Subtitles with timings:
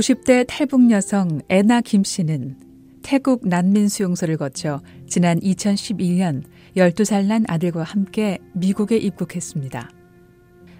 [0.00, 2.56] 50대 탈북 여성 애나 김 씨는
[3.02, 6.42] 태국 난민 수용소를 거쳐 지난 2012년
[6.74, 9.90] 12살 난 아들과 함께 미국에 입국했습니다.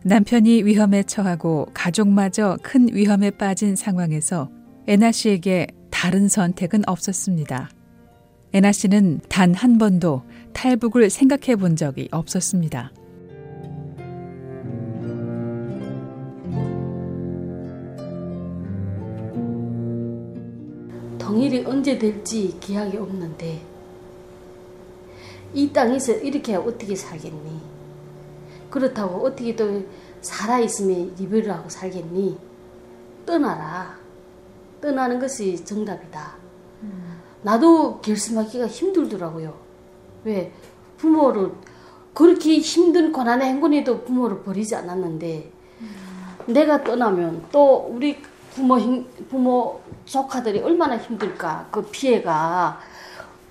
[0.05, 4.51] 남편이 위험에 처하고 가족마저 큰 위험에 빠진 상황에서
[4.87, 7.69] 애나 씨에게 다른 선택은 없었습니다.
[8.55, 10.23] 애나 씨는 단 한 번도
[10.55, 12.91] 탈북을 생각해 본 적이 없었습니다.
[21.71, 23.63] 언제 될지 기약이 없는데
[25.55, 27.61] 이 땅에서 이렇게 어떻게 살겠니?
[28.69, 29.85] 그렇다고 어떻게 또
[30.21, 32.37] 살아있으면 리뷰를 하고 살겠니?
[33.25, 33.99] 떠나라.
[34.81, 36.35] 떠나는 것이 정답이다.
[36.83, 37.21] 음.
[37.43, 39.57] 나도 결심하기가 힘들더라고요.
[40.25, 40.53] 왜?
[40.97, 41.53] 부모를
[42.13, 46.53] 그렇게 힘든 고난의 행군에도 부모를 버리지 않았는데 음.
[46.53, 48.19] 내가 떠나면 또 우리
[48.55, 48.77] 부모
[49.29, 49.81] 부모
[50.15, 52.81] 조카들이 얼마나 힘들까 그 피해가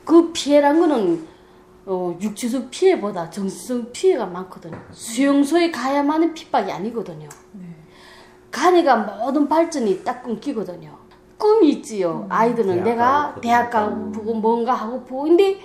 [0.03, 1.25] 그 피해란 거는
[1.85, 4.77] 어, 육체적 피해보다 정신적 피해가 많거든요.
[4.91, 7.29] 수용소에 가야만은 핍박이 아니거든요.
[7.53, 7.65] 네.
[8.51, 10.97] 간이가 모든 발전이 딱 끊기거든요.
[11.37, 12.25] 꿈이 있지요.
[12.25, 15.57] 음, 아이들은 내가 대학 가고 뭔가 하고 보고 근데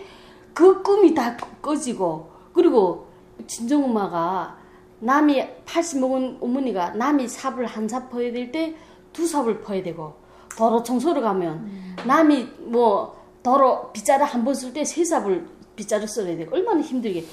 [0.53, 3.09] 그 꿈이 다 꺼지고 그리고
[3.49, 4.57] 친정엄마가
[5.01, 8.77] 남이 80 먹은 어머니가 남이 삽을 한 삽 퍼야 될 때
[9.13, 10.15] 두 삽을 퍼야 되고
[10.57, 11.97] 도로 청소를 가면 음.
[12.07, 15.47] 남이 뭐 도로 빗자루 한 번 쓸 때 세 삽을
[15.77, 17.25] 빗자루 써야 되고 얼마나 힘들게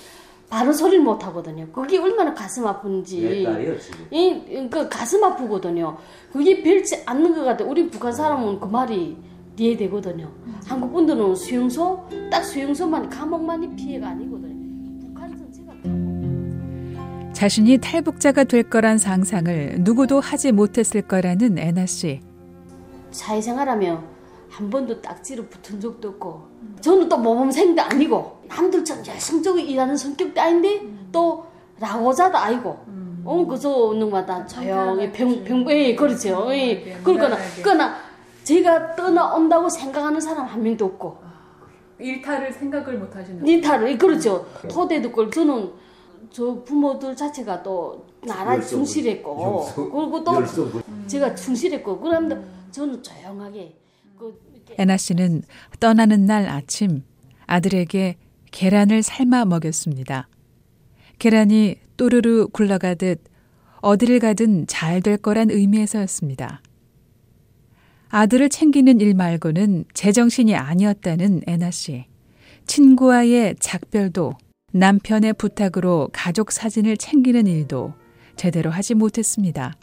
[0.49, 1.65] 바로 소리를 못 하거든요.
[1.71, 3.47] 그게 얼마나 가슴 아픈지.
[4.11, 5.97] 이, 그 가슴 아프거든요.
[6.33, 7.63] 그게 별지 않는 것 같아.
[7.63, 9.15] 우리 북한 사람은 그 말이
[9.57, 10.25] 이해되거든요.
[10.47, 10.55] 음.
[10.65, 14.99] 한국 분들은 수용소, 딱 수용소만, 감옥만이 피해가 아니거든요.
[15.07, 17.33] 북한 전체가 감옥.
[17.33, 22.19] 자신이 탈북자가 될 거란 상상을 누구도 하지 못했을 거라는 애나 씨.
[23.11, 24.03] 사회생활하며
[24.49, 26.47] 한 번도 딱지로 붙은 적도 없고
[26.81, 31.09] 저는 또 모범생도 아니고 남들처럼 열성적으로 일하는 성격도 아닌데 음.
[31.11, 31.45] 또
[31.79, 33.23] 라고자도 아니고 음.
[33.25, 36.47] 어 그저 누마다 조용히 평평 예 그렇죠.
[36.53, 36.97] 예.
[37.03, 37.95] 그러거나 그러나
[38.43, 41.17] 제가 떠나온다고 생각하는 사람 한 명도 없고.
[41.23, 41.31] 아,
[41.99, 44.47] 일탈을 생각을 못 하시는 일탈을 그렇죠.
[44.67, 45.71] 토대도 걸 저는
[46.31, 50.43] 저 부모들 자체가 또 나라에 충실했고 그리고 또
[51.07, 53.75] 제가 충실했고 그런데 저는 조용하게
[54.77, 55.43] 애나 씨는
[55.79, 57.03] 떠나는 날 아침
[57.47, 58.15] 아들에게
[58.51, 60.29] 계란을 삶아 먹였습니다.
[61.19, 63.21] 계란이 또르르 굴러가듯
[63.81, 66.61] 어디를 가든 잘 될 거란 의미에서였습니다.
[68.09, 72.05] 아들을 챙기는 일 말고는 제정신이 아니었다는 애나 씨.
[72.67, 74.33] 친구와의 작별도
[74.73, 77.93] 남편의 부탁으로 가족 사진을 챙기는 일도
[78.35, 79.73] 제대로 하지 못했습니다.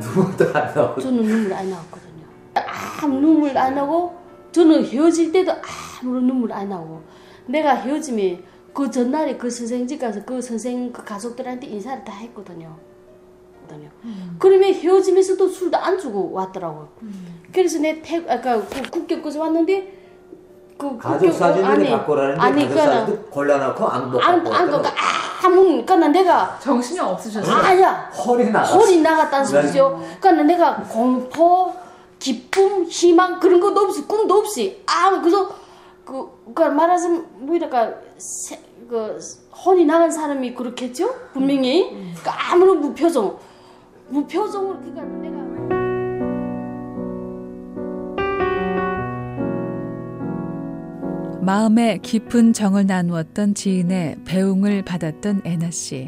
[0.00, 1.00] 눈물도 안 나고.
[1.00, 2.26] 저는 눈물 안 나왔거든요.
[3.02, 4.16] 아무 눈물 안 나고
[4.52, 5.52] 저는 헤어질 때도
[6.00, 7.02] 아무런 눈물 안 나고
[7.46, 12.78] 내가 헤어지면 그 전날에 그 선생 집 가서 그 선생 그 가족들한테 인사를 다 했거든요.
[14.04, 14.36] 음.
[14.38, 16.92] 그러면 헤어지면서도 술도 안 주고 왔더라고요.
[17.02, 17.42] 음.
[17.52, 20.01] 그래서 내 태, 아까 그 국격에서 왔는데
[20.82, 24.84] 그 가족 사진을 갖고 라는데 아니, 가족 사진도 골라놓고 안 먹고 안, 안, 안,
[25.44, 27.54] 아무 그러니까 내가 정신이 없으셨어요?
[27.54, 28.10] 아니야.
[28.10, 30.02] 허리 나 허리 나갔다는 소리죠.
[30.20, 31.72] 그러니까 내가 공포,
[32.18, 35.48] 기쁨, 희망 그런 것도 없이 꿈도 없이 아 그래서
[36.04, 37.92] 그 그러니까 말하자면 뭐랄까?
[38.88, 39.18] 그
[39.64, 41.14] 혼이 나간 사람이 그렇겠죠?
[41.32, 41.90] 분명히?
[41.90, 43.38] 그러니까 아무런 무표정
[44.08, 45.41] 무표정으로 그러니까 내가
[51.42, 56.06] 마음에 깊은 정을 나누었던 지인의 배웅을 받았던 애나 씨.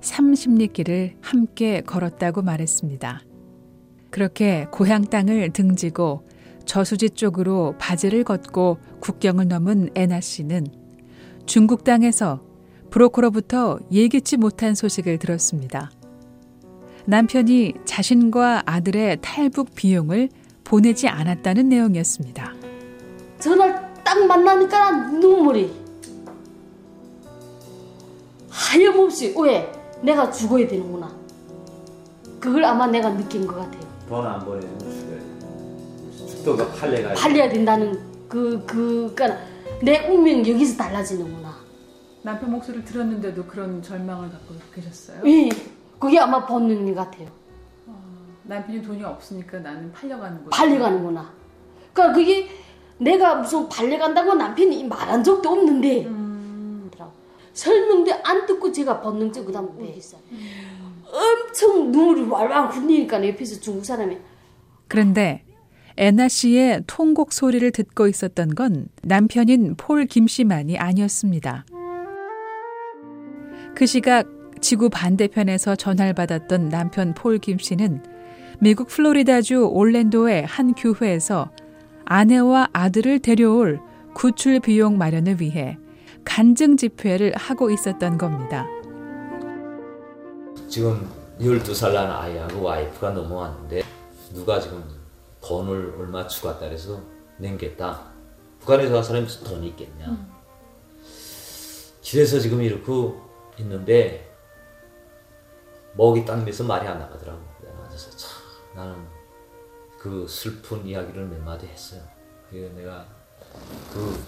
[0.00, 3.22] 삼십리 길을 함께 걸었다고 말했습니다.
[4.10, 6.28] 그렇게 고향 땅을 등지고
[6.64, 10.68] 저수지 쪽으로 바지를 걷고 국경을 넘은 애나 씨는
[11.44, 12.44] 중국 땅에서
[12.90, 15.90] 브로커로부터 예기치 못한 소식을 들었습니다.
[17.04, 20.28] 남편이 자신과 아들의 탈북 비용을
[20.62, 22.54] 보내지 않았다는 내용이었습니다.
[23.38, 23.67] 딱
[24.28, 25.74] 만나니까 눈물이
[28.50, 29.72] 하염없이 왜
[30.02, 31.10] 내가 죽어야 되는구나.
[32.38, 33.82] 그걸 아마 내가 느낀 것 같아요.
[34.08, 36.26] 돈안 보내주면 죽어야 돼.
[36.28, 39.38] 죽도가 팔려가 팔려야 된다는 그, 그, 그니까
[39.82, 41.56] 내 운명 여기서 달라지는구나.
[42.22, 45.22] 남편 목소리를 들었는데도 그런 절망을 갖고 계셨어요?
[45.24, 45.48] 예.
[45.98, 47.28] 그게 아마 본능 같아요.
[47.86, 48.02] 어,
[48.44, 50.50] 남편이 돈이 없으니까 나는 팔려가는구나.
[50.50, 51.32] 팔려가는구나.
[51.92, 52.48] 그러니까 그게
[52.98, 56.90] 내가 무슨 발려간다고 남편이 말한 적도 없는데 음.
[57.58, 59.98] 설명도 안 듣고 제가 본능적 그 다음 음.
[61.10, 64.16] 엄청 눈물이 왈왈 굴리니까 옆에서 중국 사람이.
[64.86, 65.42] 그런데
[65.96, 71.66] 애나 씨의 통곡 소리를 듣고 있었던 건 남편인 폴 김 씨만이 아니었습니다.
[73.74, 74.28] 그 시각
[74.60, 78.04] 지구 반대편에서 전화를 받았던 남편 폴 김 씨는
[78.60, 81.50] 미국 플로리다주 올랜도의 한 교회에서
[82.10, 83.80] 아내와 아들을 데려올
[84.14, 85.76] 구출 비용 마련을 위해
[86.24, 88.66] 간증 집회를 하고 있었던 겁니다.
[90.70, 91.06] 지금
[91.38, 93.82] 12살 난 아이하고 와이프가 넘어왔는데
[94.32, 94.82] 누가 지금
[95.42, 97.02] 돈을 얼마 주겠다 그래서
[97.38, 98.10] nen겠다.
[98.60, 100.06] 북한에서 간 사람이 무슨 돈이 있겠냐.
[100.06, 100.32] 음.
[102.00, 102.90] 길에서 지금 이렇게
[103.58, 104.34] 있는데
[105.94, 107.38] 먹이 딱 매서 말이 안 나가더라고.
[107.86, 108.30] 그래서 참
[108.74, 109.17] 나는
[110.08, 112.00] 그 슬픈 이야기를 몇 마디 했어요.
[112.50, 113.06] 그래 내가
[113.92, 114.24] 그,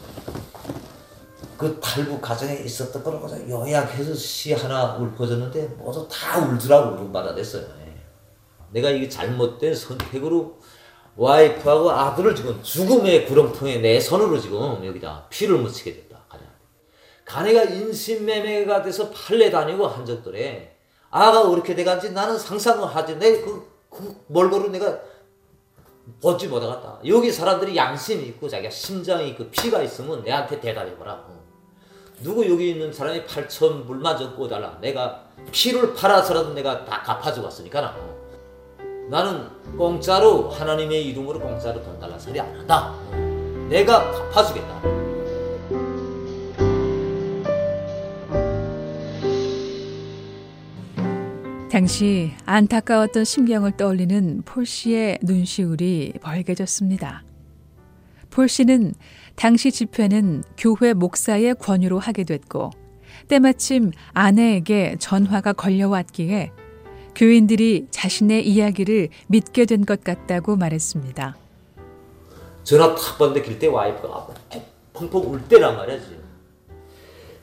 [1.57, 7.63] 그 탈북 가정에 있었던 걸 요약해서 시 하나 읊어줬는데 모두 다 울더라고 받아냈어요.
[7.63, 7.95] 예.
[8.73, 10.59] 내가 이게 잘못된 선택으로
[11.17, 16.11] 와이프하고 아들을 지금 죽음의 구렁텅이에 내 손으로 지금 여기다 피를 묻히게 됐다.
[17.25, 20.77] 가네가 인신매매가 돼서 팔레 다니고 한 적들에
[21.11, 23.17] 아가 그렇게 돼간지 나는 상상을 하지.
[23.17, 25.01] 내그 그 몰고로 내가
[26.21, 27.01] 보지 못하겠다.
[27.07, 31.25] 여기 사람들이 양심이 있고 자기가 심장이 있고 피가 있으면 내한테 대답해보라.
[32.23, 34.79] 누구 여기 있는 사람이 8천 불만 좀 꿔달라.
[34.81, 37.97] 내가 피를 팔아서라도 내가 다 갚아주고 왔으니까.
[39.09, 42.95] 나는 공짜로 하나님의 이름으로 공짜로 돈 달라 소리 안 한다.
[43.69, 45.00] 내가 갚아주겠다.
[51.71, 57.23] 당시 안타까웠던 심경을 떠올리는 폴 씨의 눈시울이 벌개졌습니다.
[58.31, 58.93] 폴 씨는
[59.37, 62.71] 당시 집회는 교회 목사의 권유로 하게 됐고
[63.29, 66.51] 때마침 아내에게 전화가 걸려왔기에
[67.15, 71.37] 교인들이 자신의 이야기를 믿게 된 것 같다고 말했습니다.
[72.65, 74.29] 전화 탁 받는데 길때 와이프가
[74.93, 76.19] 펑펑 울 때란 말이지.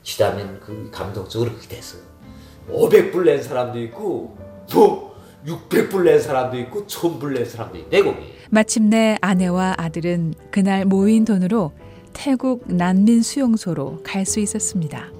[0.02, 2.02] 기다면 그 감동적으로 그렇게 됐어요.
[2.70, 4.36] 500불 낸 사람도 있고
[4.74, 5.16] 뭐
[5.46, 8.18] 600불 낸 사람도 있고 1000불 낸 사람도 있네 거기.
[8.50, 11.72] 마침내 아내와 아들은 그날 모인 돈으로
[12.12, 15.10] 태국 난민 수용소로 갈 수 있었습니다.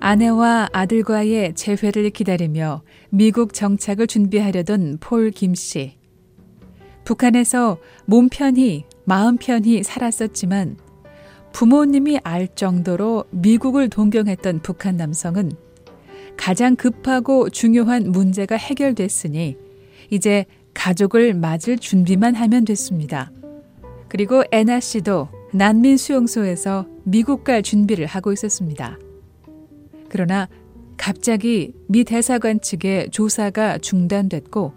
[0.00, 5.96] 아내와 아들과의 재회를 기다리며 미국 정착을 준비하려던 폴 김 씨.
[7.04, 10.76] 북한에서 몸 편히 마음 편히 살았었지만
[11.52, 15.52] 부모님이 알 정도로 미국을 동경했던 북한 남성은
[16.36, 19.56] 가장 급하고 중요한 문제가 해결됐으니
[20.10, 20.44] 이제
[20.74, 23.30] 가족을 맞을 준비만 하면 됐습니다.
[24.08, 28.98] 그리고 애나 씨도 난민 수용소에서 미국 갈 준비를 하고 있었습니다.
[30.08, 30.48] 그러나
[30.96, 34.74] 갑자기 미 대사관 측의 조사가 중단됐고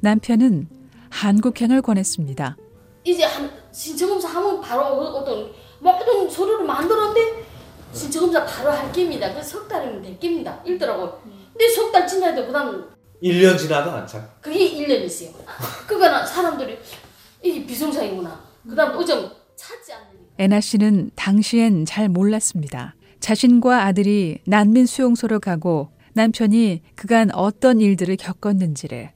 [0.00, 0.68] 남편은
[1.10, 2.56] 한국행을 권했습니다.
[3.04, 7.44] 이제 한 신청검사 하면 바로 어떤 모든 서류를 만들었는데
[7.92, 9.32] 신청검사 바로 할 겁니다.
[9.34, 10.60] 그석 달이면 될 겁니다.
[10.66, 11.20] 이더라고.
[11.52, 12.88] 근데 석 달 지나도 그다음
[13.22, 14.26] 1년 지나도 한참.
[14.40, 15.30] 그게 1년 있어요.
[15.86, 16.78] 그거는 사람들이
[17.42, 18.40] 이게 비정상이구나.
[18.68, 20.08] 그다음 의정 찾지 않는.
[20.38, 22.94] 애나 씨는 당시엔 잘 몰랐습니다.
[23.20, 29.12] 자신과 아들이 난민 수용소로 가고 남편이 그간 어떤 일들을 겪었는지를.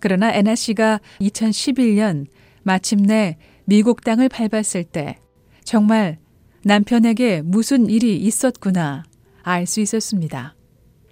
[0.00, 2.26] 그러나 애나 씨가 2011년
[2.72, 5.16] 마침내 미국 땅을 밟았을 때
[5.64, 6.18] 정말
[6.64, 9.04] 남편에게 무슨 일이 있었구나
[9.42, 10.54] 알 수 있었습니다.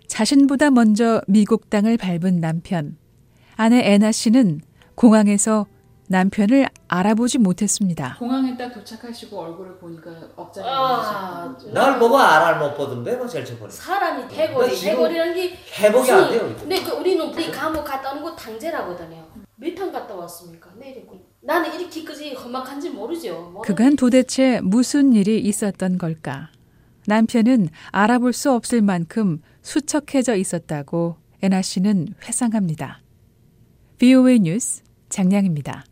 [0.06, 2.98] 자신보다 먼저 미국 땅을 밟은 남편.
[3.56, 4.60] 아내 애나 씨는
[4.96, 5.64] 공항에서
[6.08, 8.16] 남편을 알아보지 못했습니다.
[8.18, 13.70] 공항에 딱 도착하시고 얼굴을 보니까 억장이 아, 날 보고 알알 못 보던데 뭐 제일 처음에.
[13.70, 16.54] 사람이 대골이 대골이라는 게 회복이 안 돼요.
[16.60, 19.45] 근데 그 우리는 우리 감옥 갔다 오는 거 당제라거든요.
[19.56, 20.70] 몇탕 갔다 왔습니까?
[20.78, 21.26] 내리고.
[21.40, 23.62] 나는 이렇게까지 험악한지 모르죠.
[23.64, 26.50] 그간 도대체 무슨 일이 있었던 걸까?
[27.06, 33.00] 남편은 알아볼 수 없을 만큼 수척해져 있었다고 애나 씨는 회상합니다.
[33.98, 35.84] VOA 뉴스 장량입니다.